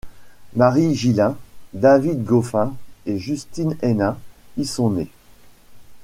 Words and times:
Marie 0.55 0.95
Gillain, 0.95 1.37
David 1.73 2.23
Goffin 2.23 2.73
et 3.05 3.19
Justine 3.19 3.77
Henin 3.83 4.17
y 4.57 4.65
sont 4.65 4.89
nés. 4.89 5.11